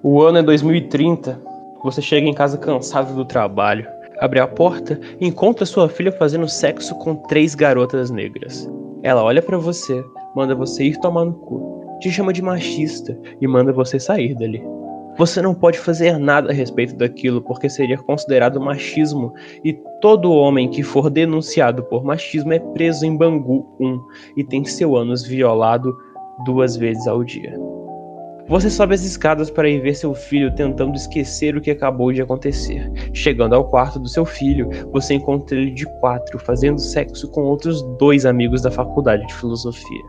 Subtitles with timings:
[0.00, 1.40] O ano é 2030.
[1.82, 3.84] Você chega em casa cansado do trabalho,
[4.20, 8.70] abre a porta e encontra sua filha fazendo sexo com três garotas negras.
[9.02, 10.04] Ela olha para você,
[10.36, 14.62] manda você ir tomar no cu, te chama de machista e manda você sair dali.
[15.16, 19.34] Você não pode fazer nada a respeito daquilo porque seria considerado machismo
[19.64, 24.00] e todo homem que for denunciado por machismo é preso em Bangu 1
[24.36, 25.92] e tem seu ânus violado
[26.44, 27.67] duas vezes ao dia.
[28.48, 32.22] Você sobe as escadas para ir ver seu filho tentando esquecer o que acabou de
[32.22, 32.90] acontecer.
[33.12, 37.82] Chegando ao quarto do seu filho, você encontra ele de quatro, fazendo sexo com outros
[37.98, 40.02] dois amigos da faculdade de filosofia.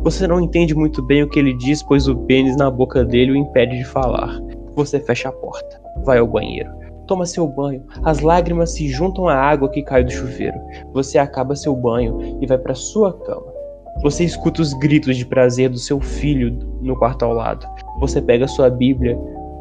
[0.00, 3.32] Você não entende muito bem o que ele diz, pois o pênis na boca dele
[3.32, 4.38] o impede de falar.
[4.74, 6.70] Você fecha a porta, vai ao banheiro,
[7.06, 10.60] toma seu banho, as lágrimas se juntam à água que cai do chuveiro.
[10.92, 13.56] Você acaba seu banho e vai para sua cama.
[14.02, 17.66] Você escuta os gritos de prazer do seu filho no quarto ao lado.
[17.98, 19.18] Você pega sua Bíblia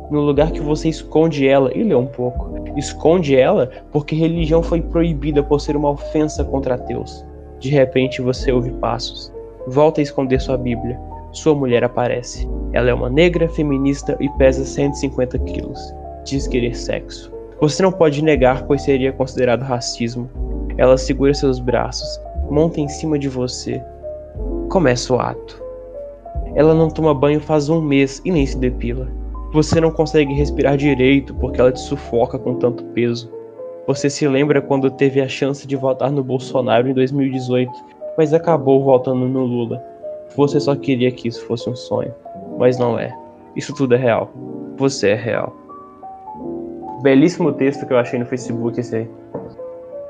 [0.09, 2.53] no lugar que você esconde ela e lê um pouco.
[2.78, 7.25] Esconde ela porque religião foi proibida por ser uma ofensa contra ateus.
[7.59, 9.33] De repente você ouve passos.
[9.67, 11.00] Volta a esconder sua Bíblia.
[11.31, 12.47] Sua mulher aparece.
[12.73, 15.94] Ela é uma negra feminista e pesa 150 quilos.
[16.23, 17.33] Diz querer sexo.
[17.59, 20.30] Você não pode negar, pois seria considerado racismo.
[20.78, 22.19] Ela segura seus braços,
[22.50, 23.81] monta em cima de você.
[24.69, 25.64] Começa o ato.
[26.56, 29.08] Ela não toma banho faz um mês e nem se depila.
[29.52, 33.31] Você não consegue respirar direito porque ela te sufoca com tanto peso.
[33.88, 37.72] Você se lembra quando teve a chance de votar no Bolsonaro em 2018,
[38.17, 39.84] mas acabou votando no Lula.
[40.36, 42.14] Você só queria que isso fosse um sonho,
[42.58, 43.16] mas não é.
[43.56, 44.31] Isso tudo é real.
[44.78, 45.56] Você é real.
[47.02, 49.09] Belíssimo texto que eu achei no Facebook esse aí.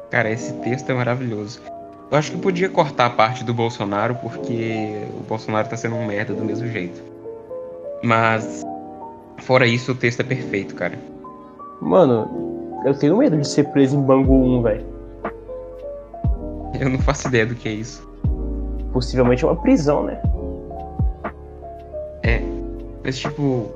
[0.09, 1.61] Cara, esse texto é maravilhoso.
[2.11, 6.05] Eu acho que podia cortar a parte do Bolsonaro, porque o Bolsonaro tá sendo um
[6.05, 7.01] merda do mesmo jeito.
[8.03, 8.63] Mas,
[9.39, 10.97] fora isso, o texto é perfeito, cara.
[11.81, 14.85] Mano, eu tenho medo de ser preso em Bangu 1, velho.
[16.79, 18.07] Eu não faço ideia do que é isso.
[18.93, 20.21] Possivelmente é uma prisão, né?
[22.21, 22.41] É.
[23.03, 23.71] Mas, tipo.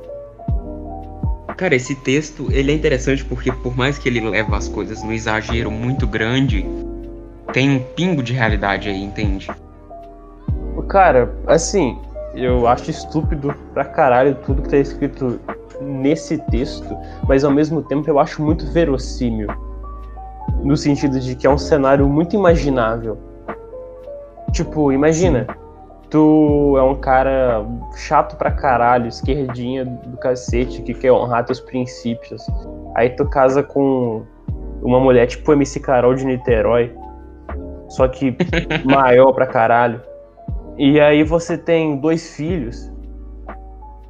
[1.57, 5.11] Cara, esse texto, ele é interessante porque, por mais que ele leve as coisas no
[5.11, 6.65] exagero muito grande,
[7.59, 9.51] tem um pingo de realidade aí, entende?
[10.87, 11.99] Cara, assim,
[12.33, 15.41] eu acho estúpido pra caralho tudo que tá escrito
[15.81, 19.49] nesse texto, mas ao mesmo tempo eu acho muito verossímil.
[20.63, 23.17] No sentido de que é um cenário muito imaginável.
[24.53, 25.45] Tipo, imagina,
[26.09, 27.65] tu é um cara
[27.97, 32.41] chato pra caralho, esquerdinha do cacete, que quer honrar teus princípios.
[32.95, 34.23] Aí tu casa com
[34.81, 36.95] uma mulher tipo MC Carol de Niterói,
[37.89, 38.37] só que
[38.85, 40.01] maior pra caralho.
[40.77, 42.89] E aí você tem dois filhos.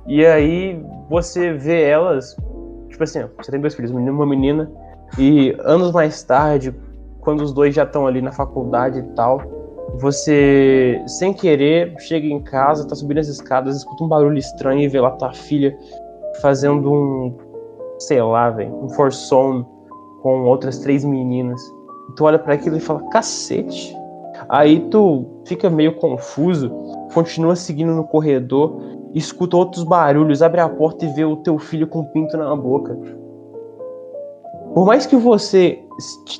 [0.05, 2.35] E aí você vê elas,
[2.89, 4.71] tipo assim, você tem dois filhos, um menino e uma menina,
[5.17, 6.73] e anos mais tarde,
[7.21, 9.41] quando os dois já estão ali na faculdade e tal,
[9.95, 14.87] você, sem querer, chega em casa, tá subindo as escadas, escuta um barulho estranho e
[14.87, 15.75] vê lá tua filha
[16.41, 17.35] fazendo um,
[17.97, 19.63] sei lá, velho, um forçom
[20.21, 21.61] com outras três meninas
[22.15, 23.95] tu olha para aquilo e fala, cacete.
[24.47, 26.69] Aí tu fica meio confuso,
[27.13, 28.81] continua seguindo no corredor,
[29.13, 32.97] escuta outros barulhos, abre a porta e vê o teu filho com pinto na boca.
[34.73, 35.83] Por mais que você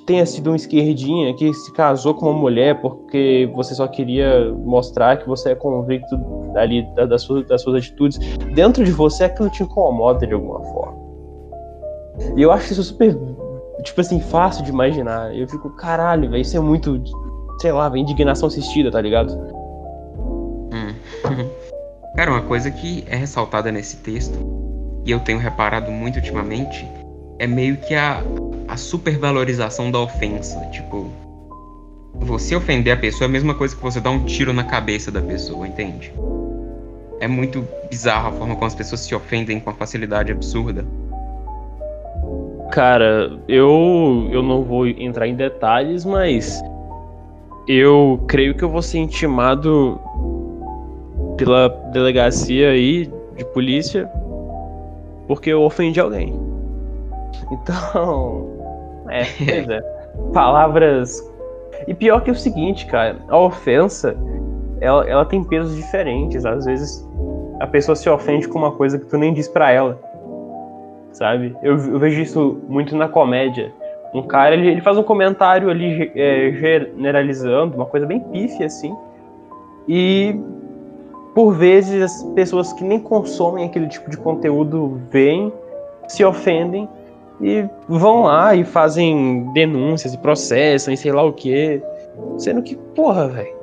[0.05, 5.17] tenha sido um esquerdinha que se casou com uma mulher porque você só queria mostrar
[5.17, 6.15] que você é convicto
[6.55, 8.19] ali das suas, das suas atitudes,
[8.53, 10.99] dentro de você aquilo te incomoda de alguma forma.
[12.35, 13.13] E eu acho isso super
[13.83, 15.35] tipo assim, fácil de imaginar.
[15.35, 17.01] Eu fico, caralho, velho, isso é muito,
[17.59, 19.33] sei lá, indignação assistida, tá ligado?
[20.73, 20.93] Hum.
[22.15, 24.37] Cara, uma coisa que é ressaltada nesse texto,
[25.05, 26.85] e eu tenho reparado muito ultimamente,
[27.37, 28.21] é meio que a,
[28.67, 30.59] a supervalorização da ofensa.
[30.71, 31.09] Tipo,
[32.15, 35.11] você ofender a pessoa é a mesma coisa que você dar um tiro na cabeça
[35.11, 36.13] da pessoa, entende?
[37.19, 40.85] É muito bizarro a forma como as pessoas se ofendem com a facilidade absurda.
[42.71, 46.61] Cara, eu, eu não vou entrar em detalhes, mas
[47.67, 49.99] eu creio que eu vou ser intimado
[51.35, 54.09] pela delegacia aí de polícia
[55.27, 56.33] porque eu ofendi alguém.
[57.51, 58.47] Então,
[59.09, 59.81] é, pois é.
[60.33, 61.27] Palavras.
[61.87, 64.15] E pior que é o seguinte, cara, a ofensa
[64.79, 66.45] ela, ela tem pesos diferentes.
[66.45, 67.07] Às vezes
[67.59, 69.99] a pessoa se ofende com uma coisa que tu nem diz para ela
[71.11, 71.55] sabe?
[71.61, 73.71] Eu, eu, vejo isso muito na comédia.
[74.13, 78.95] Um cara, ele, ele faz um comentário ali é, generalizando, uma coisa bem pífia, assim.
[79.87, 80.39] E
[81.33, 85.53] por vezes as pessoas que nem consomem aquele tipo de conteúdo veem,
[86.07, 86.89] se ofendem
[87.41, 91.81] e vão lá e fazem denúncias e processam e sei lá o que.
[92.37, 93.57] Sendo que, porra, velho.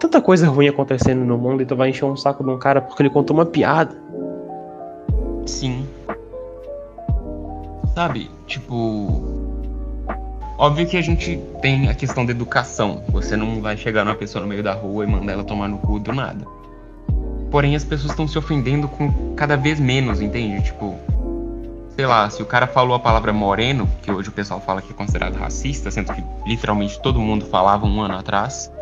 [0.00, 2.80] Tanta coisa ruim acontecendo no mundo e tu vai encher um saco de um cara
[2.80, 4.03] porque ele contou uma piada.
[5.46, 5.86] Sim.
[7.94, 9.44] Sabe, tipo.
[10.56, 13.02] Óbvio que a gente tem a questão da educação.
[13.08, 15.78] Você não vai chegar numa pessoa no meio da rua e mandar ela tomar no
[15.78, 16.44] cu do nada.
[17.50, 20.62] Porém, as pessoas estão se ofendendo com cada vez menos, entende?
[20.62, 20.96] Tipo,
[21.94, 24.92] sei lá, se o cara falou a palavra moreno, que hoje o pessoal fala que
[24.92, 28.72] é considerado racista, sendo que literalmente todo mundo falava um ano atrás.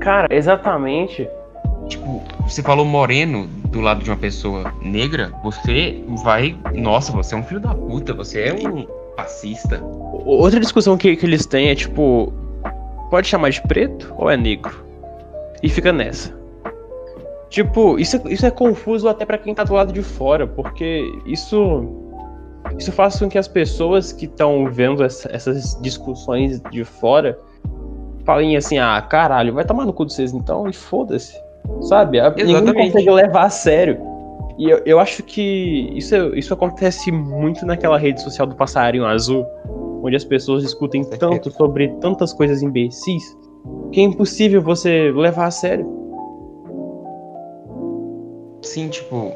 [0.00, 1.28] Cara, exatamente.
[1.88, 6.56] Tipo, você falou moreno do lado de uma pessoa negra, você vai.
[6.74, 8.86] Nossa, você é um filho da puta, você é um
[9.16, 9.82] racista.
[10.24, 12.32] Outra discussão que, que eles têm é tipo.
[13.10, 14.84] Pode chamar de preto ou é negro?
[15.62, 16.38] E fica nessa.
[17.48, 21.02] Tipo, isso, é, isso é confuso até para quem tá do lado de fora, porque
[21.26, 21.88] isso
[22.78, 27.38] isso faz com que as pessoas que estão vendo essa, essas discussões de fora
[28.24, 31.34] falem assim: ah, caralho, vai tomar no cu de vocês então e foda-se.
[31.82, 32.18] Sabe?
[32.18, 32.52] Exatamente.
[32.52, 33.98] Ninguém consegue levar a sério.
[34.58, 39.46] E eu, eu acho que isso, isso acontece muito naquela rede social do passarinho azul,
[40.02, 43.22] onde as pessoas discutem tanto sobre tantas coisas imbecis
[43.92, 45.86] que é impossível você levar a sério.
[48.62, 49.32] Sim, tipo,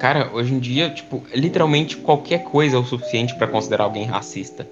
[0.00, 4.66] Cara, hoje em dia, tipo, literalmente qualquer coisa é o suficiente para considerar alguém racista.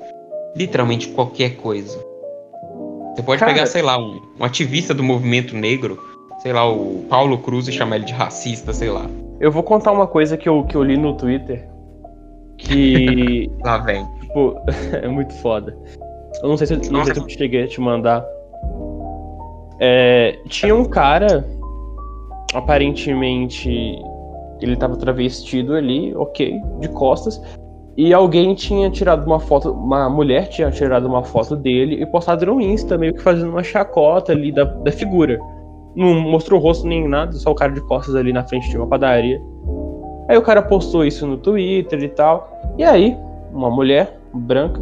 [0.57, 2.03] Literalmente qualquer coisa.
[3.15, 3.53] Você pode Cara...
[3.53, 6.03] pegar, sei lá, um, um, ativista do movimento negro,
[6.39, 9.07] sei lá, o Paulo Cruz e chamar ele de racista, sei lá.
[9.41, 11.69] Eu vou contar uma coisa que eu, que eu li no Twitter.
[12.57, 13.51] Que.
[13.63, 14.07] lá vem.
[14.21, 14.57] Tipo,
[15.03, 15.77] é muito foda.
[16.43, 18.25] Eu não sei se, não sei se eu cheguei a te mandar.
[19.81, 21.47] É, tinha um cara,
[22.53, 23.71] aparentemente
[24.61, 27.41] ele estava travestido ali, ok, de costas.
[27.97, 32.47] E alguém tinha tirado uma foto, uma mulher tinha tirado uma foto dele e postado
[32.47, 35.39] no Insta, meio que fazendo uma chacota ali da, da figura.
[35.99, 38.77] Não mostrou o rosto nem nada, só o cara de costas ali na frente de
[38.77, 39.43] uma padaria.
[40.29, 42.49] Aí o cara postou isso no Twitter e tal.
[42.79, 43.19] E aí,
[43.53, 44.81] uma mulher branca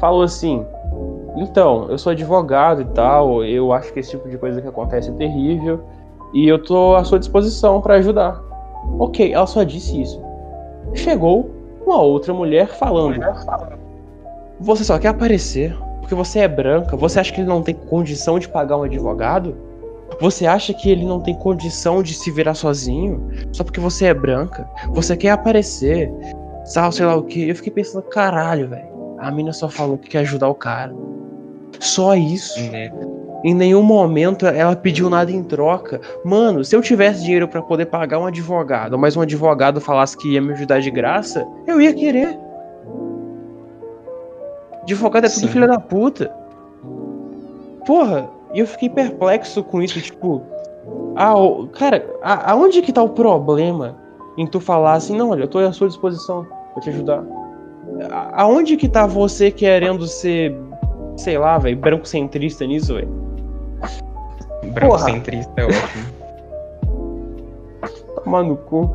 [0.00, 0.66] falou assim:
[1.36, 5.08] Então, eu sou advogado e tal, eu acho que esse tipo de coisa que acontece
[5.08, 5.84] é terrível
[6.34, 8.42] e eu tô à sua disposição para ajudar.
[8.98, 10.20] Ok, ela só disse isso.
[10.94, 11.48] Chegou
[11.86, 13.20] uma outra mulher falando:
[14.58, 16.96] Você só quer aparecer porque você é branca?
[16.96, 19.67] Você acha que ele não tem condição de pagar um advogado?
[20.20, 24.14] Você acha que ele não tem condição de se virar sozinho só porque você é
[24.14, 24.68] branca?
[24.90, 26.10] Você quer aparecer?
[26.64, 27.48] Sabe, sei lá o que?
[27.48, 28.88] Eu fiquei pensando, caralho, velho.
[29.18, 30.94] A mina só falou que quer ajudar o cara.
[31.80, 32.58] Só isso.
[32.58, 32.90] É.
[33.44, 36.00] Em nenhum momento ela pediu nada em troca.
[36.24, 40.32] Mano, se eu tivesse dinheiro para poder pagar um advogado, mas um advogado falasse que
[40.32, 42.36] ia me ajudar de graça, eu ia querer.
[44.82, 45.48] Advogado é tudo Sim.
[45.48, 46.32] filha da puta.
[47.86, 50.42] Porra, e eu fiquei perplexo com isso, tipo.
[51.16, 51.34] Ah,
[51.72, 53.96] cara, a, aonde que tá o problema
[54.36, 57.24] em tu falar assim, não, olha, eu tô à sua disposição pra te ajudar?
[58.10, 60.56] A, aonde que tá você querendo ser,
[61.16, 63.08] sei lá, velho, branco centrista nisso, velho?
[64.72, 66.18] Brancocentrista é ótimo.
[68.24, 68.94] Toma no cu.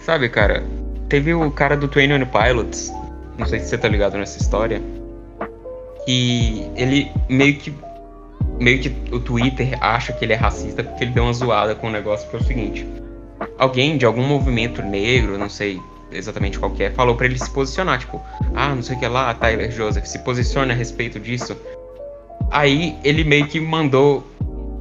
[0.00, 0.62] Sabe, cara,
[1.08, 2.92] teve o cara do Twain Pilots,
[3.38, 4.80] não sei se você tá ligado nessa história,
[6.04, 7.74] que ele meio que
[8.58, 11.88] meio que o Twitter acha que ele é racista porque ele deu uma zoada com
[11.88, 12.86] o negócio que é o seguinte.
[13.58, 15.78] Alguém de algum movimento negro, não sei
[16.10, 18.20] exatamente qual é, falou para ele se posicionar, tipo,
[18.54, 21.56] ah, não sei o que lá, Tyler Joseph, se posicione a respeito disso.
[22.50, 24.24] Aí ele meio que mandou.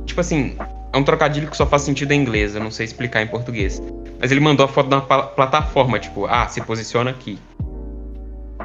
[0.06, 0.56] Tipo assim,
[0.94, 3.82] é um trocadilho que só faz sentido em inglês, eu não sei explicar em português.
[4.20, 7.38] Mas ele mandou a foto da plataforma, tipo, ah, se posiciona aqui.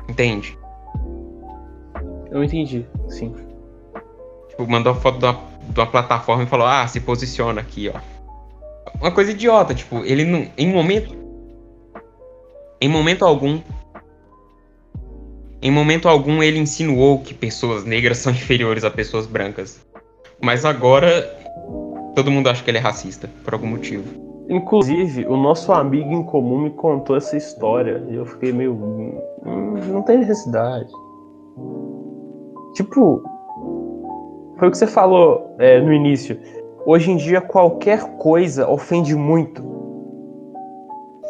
[0.08, 0.56] Entende?
[2.30, 3.34] Eu entendi, sim.
[4.60, 5.38] Tipo, mandou foto da,
[5.74, 7.98] da plataforma e falou, ah, se posiciona aqui, ó.
[9.00, 10.46] Uma coisa idiota, tipo, ele não.
[10.58, 11.16] Em momento.
[12.80, 13.60] Em momento algum,
[15.62, 19.80] em momento algum ele insinuou que pessoas negras são inferiores a pessoas brancas.
[20.42, 21.22] Mas agora
[22.14, 24.04] todo mundo acha que ele é racista, por algum motivo.
[24.48, 28.74] Inclusive, o nosso amigo em comum me contou essa história e eu fiquei meio.
[28.74, 30.90] Hum, não tem necessidade.
[32.74, 33.22] Tipo,
[34.60, 36.38] foi o que você falou é, no início.
[36.84, 39.64] Hoje em dia, qualquer coisa ofende muito.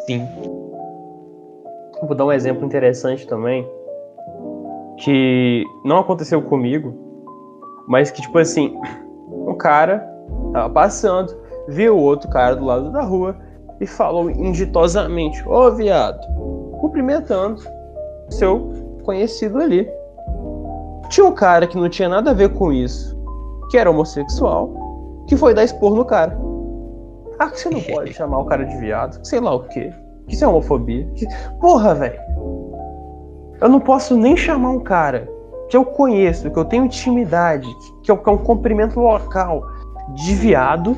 [0.05, 0.27] Sim.
[2.03, 3.65] Vou dar um exemplo interessante também
[4.97, 6.93] que não aconteceu comigo,
[7.87, 8.77] mas que, tipo assim,
[9.31, 10.05] um cara
[10.51, 11.33] tava passando,
[11.69, 13.37] viu o outro cara do lado da rua
[13.79, 16.19] e falou inditosamente: Ô oh, viado,
[16.81, 17.61] cumprimentando
[18.29, 19.89] seu conhecido ali.
[21.09, 23.20] Tinha um cara que não tinha nada a ver com isso,
[23.71, 24.69] que era homossexual,
[25.25, 26.37] que foi dar expor no cara.
[27.39, 29.91] Ah, que você não pode chamar o cara de viado, sei lá o quê.
[30.27, 31.09] Que isso é homofobia.
[31.15, 31.25] Que...
[31.59, 32.19] Porra, velho.
[33.61, 35.27] Eu não posso nem chamar um cara
[35.69, 37.67] que eu conheço, que eu tenho intimidade,
[38.03, 39.65] que é um cumprimento local
[40.15, 40.97] de viado,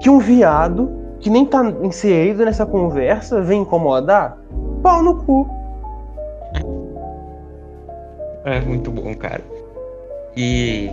[0.00, 4.36] que um viado que nem tá inserido nessa conversa vem incomodar?
[4.82, 5.48] Pau no cu.
[8.44, 9.42] É muito bom, cara.
[10.36, 10.90] E.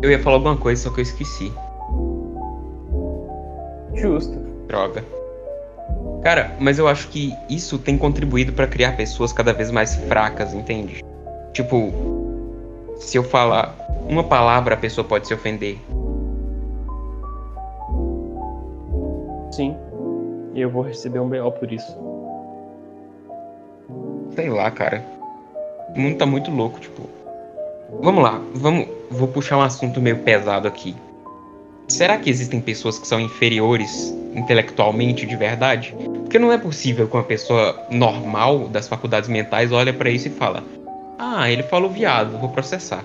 [0.00, 1.52] Eu ia falar alguma coisa, só que eu esqueci.
[3.94, 4.36] Justo.
[4.66, 5.04] Droga.
[6.22, 10.54] Cara, mas eu acho que isso tem contribuído para criar pessoas cada vez mais fracas,
[10.54, 11.04] entende?
[11.52, 11.92] Tipo,
[12.96, 13.76] se eu falar
[14.08, 15.78] uma palavra, a pessoa pode se ofender.
[19.50, 19.76] Sim.
[20.54, 21.96] E eu vou receber um BO por isso.
[24.30, 25.04] Sei lá, cara.
[25.94, 27.02] O mundo tá muito louco, tipo.
[28.00, 28.88] Vamos lá, vamos.
[29.12, 30.96] Vou puxar um assunto meio pesado aqui.
[31.86, 35.94] Será que existem pessoas que são inferiores intelectualmente de verdade?
[36.22, 40.30] Porque não é possível que uma pessoa normal das faculdades mentais olhe para isso e
[40.30, 40.62] fala:
[41.18, 43.04] "Ah, ele falou viado, vou processar".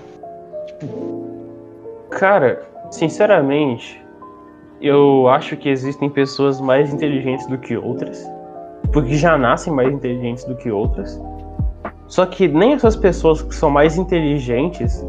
[0.66, 1.26] Tipo,
[2.10, 4.00] cara, sinceramente,
[4.80, 8.26] eu acho que existem pessoas mais inteligentes do que outras,
[8.94, 11.20] porque já nascem mais inteligentes do que outras.
[12.06, 15.04] Só que nem essas pessoas que são mais inteligentes,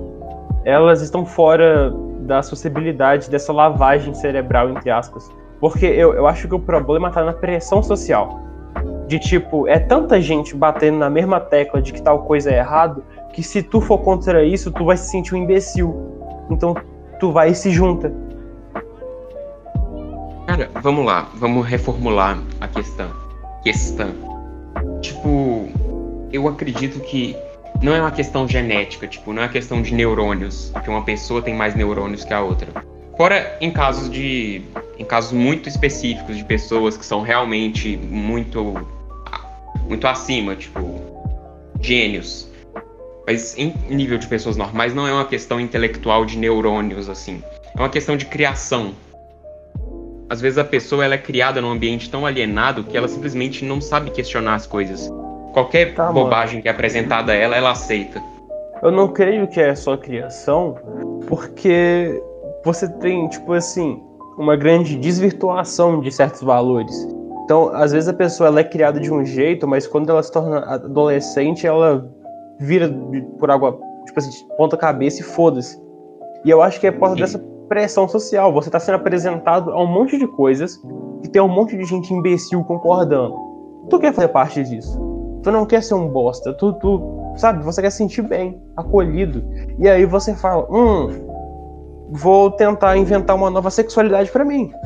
[0.69, 5.29] elas estão fora da sociabilidade dessa lavagem cerebral, entre aspas.
[5.59, 8.39] Porque eu, eu acho que o problema tá na pressão social.
[9.07, 13.03] De tipo, é tanta gente batendo na mesma tecla de que tal coisa é errado,
[13.33, 15.95] que se tu for contra isso, tu vai se sentir um imbecil.
[16.49, 16.75] Então
[17.19, 18.13] tu vai e se junta.
[20.45, 23.09] Cara, vamos lá, vamos reformular a questão.
[23.63, 24.09] Questão.
[25.01, 25.67] Tipo,
[26.31, 27.35] eu acredito que
[27.81, 31.41] não é uma questão genética, tipo, não é uma questão de neurônios, que uma pessoa
[31.41, 32.83] tem mais neurônios que a outra.
[33.15, 34.61] Fora em casos de
[34.97, 38.85] em casos muito específicos de pessoas que são realmente muito
[39.87, 41.01] muito acima, tipo,
[41.81, 42.47] gênios.
[43.25, 47.43] Mas em nível de pessoas normais não é uma questão intelectual de neurônios assim.
[47.75, 48.93] É uma questão de criação.
[50.29, 53.81] Às vezes a pessoa ela é criada num ambiente tão alienado que ela simplesmente não
[53.81, 55.09] sabe questionar as coisas.
[55.53, 56.63] Qualquer tá, bobagem mano.
[56.63, 58.21] que é apresentada a ela, ela aceita.
[58.81, 60.75] Eu não creio que é só criação,
[61.27, 62.21] porque
[62.63, 64.01] você tem, tipo assim,
[64.37, 66.95] uma grande desvirtuação de certos valores.
[67.43, 70.31] Então, às vezes a pessoa ela é criada de um jeito, mas quando ela se
[70.31, 72.09] torna adolescente, ela
[72.59, 72.89] vira
[73.39, 75.81] por água, tipo assim, ponta cabeça e foda-se.
[76.45, 78.53] E eu acho que é por causa dessa pressão social.
[78.53, 80.79] Você está sendo apresentado a um monte de coisas
[81.23, 83.35] e tem um monte de gente imbecil concordando.
[83.89, 85.08] Tu quer fazer parte disso?
[85.43, 89.43] Tu não quer ser um bosta, tu, tu, sabe, você quer se sentir bem, acolhido.
[89.77, 91.07] E aí você fala, hum,
[92.09, 94.71] vou tentar inventar uma nova sexualidade para mim.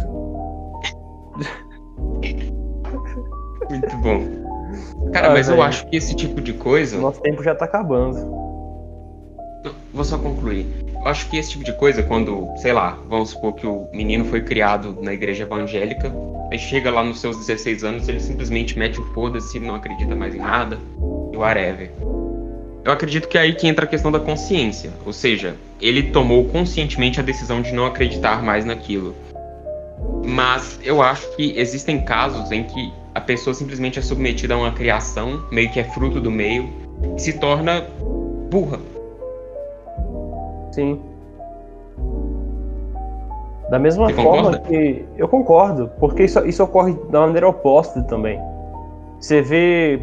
[3.69, 4.43] Muito bom.
[5.11, 6.97] Cara, mas eu acho que esse tipo de coisa.
[6.97, 8.43] Nosso tempo já tá acabando.
[9.93, 10.82] Vou só concluir.
[11.05, 14.41] Acho que esse tipo de coisa, quando, sei lá, vamos supor que o menino foi
[14.41, 16.13] criado na igreja evangélica,
[16.49, 20.33] aí chega lá nos seus 16 anos, ele simplesmente mete o foda-se, não acredita mais
[20.33, 20.79] em nada,
[21.33, 21.91] e whatever.
[22.85, 26.45] Eu acredito que é aí que entra a questão da consciência, ou seja, ele tomou
[26.45, 29.13] conscientemente a decisão de não acreditar mais naquilo.
[30.25, 34.71] Mas eu acho que existem casos em que a pessoa simplesmente é submetida a uma
[34.71, 36.69] criação, meio que é fruto do meio,
[37.17, 37.81] e se torna
[38.49, 38.92] burra
[40.73, 40.99] Sim.
[43.69, 44.59] Da mesma Você forma concorda?
[44.59, 45.05] que.
[45.17, 48.39] Eu concordo, porque isso, isso ocorre da maneira oposta também.
[49.19, 50.01] Você vê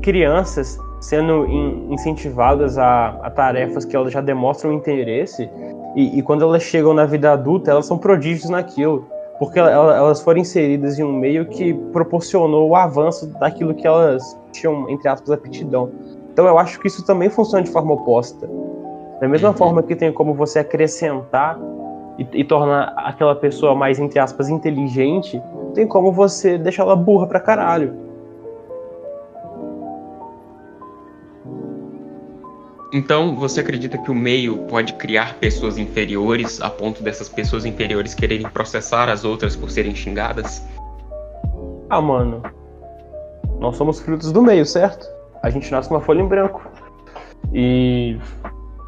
[0.00, 5.48] crianças sendo in, incentivadas a, a, tarefas que elas já demonstram interesse,
[5.96, 9.06] e, e, quando elas chegam na vida adulta, elas são prodígios naquilo,
[9.38, 14.38] porque elas, elas foram inseridas em um meio que proporcionou o avanço daquilo que elas
[14.52, 15.90] tinham, entre aspas, aptidão.
[16.32, 18.48] Então eu acho que isso também funciona de forma oposta.
[19.20, 21.58] Da mesma forma que tem como você acrescentar
[22.18, 25.40] e, e, tornar aquela pessoa mais, entre aspas, inteligente,
[25.74, 27.94] tem como você deixar ela burra pra caralho.
[32.92, 38.14] Então, você acredita que o meio pode criar pessoas inferiores a ponto dessas pessoas inferiores
[38.14, 40.66] quererem processar as outras por serem xingadas?
[41.88, 42.42] Ah, mano.
[43.60, 45.06] Nós somos frutos do meio, certo?
[45.42, 46.68] A gente nasce com uma folha em branco.
[47.52, 48.18] E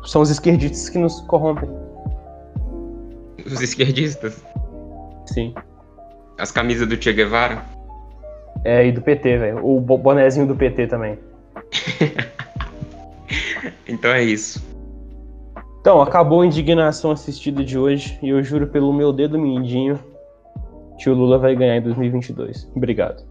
[0.04, 1.68] são os esquerdistas que nos corrompem.
[3.44, 4.44] Os esquerdistas.
[5.26, 5.54] Sim.
[6.38, 7.64] As camisas do Che Guevara.
[8.64, 9.64] É, e do PT, velho.
[9.66, 11.18] O bo- bonezinho do PT também.
[13.88, 14.62] Então é isso.
[15.80, 19.98] Então, acabou a indignação assistida de hoje e eu juro pelo meu dedo mindinho
[20.98, 22.70] que o Lula vai ganhar em 2022.
[22.74, 23.24] Obrigado.